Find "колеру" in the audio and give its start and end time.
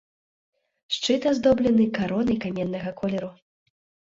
3.05-3.31